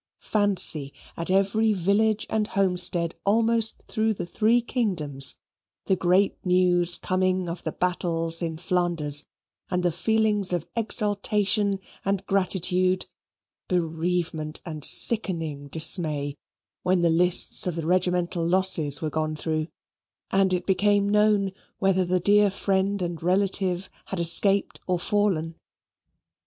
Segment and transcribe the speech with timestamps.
[0.17, 5.37] Fancy, at every village and homestead almost through the three kingdoms,
[5.85, 9.25] the great news coming of the battles in Flanders,
[9.69, 13.05] and the feelings of exultation and gratitude,
[13.67, 16.35] bereavement and sickening dismay,
[16.81, 19.67] when the lists of the regimental losses were gone through,
[20.31, 25.53] and it became known whether the dear friend and relative had escaped or fallen.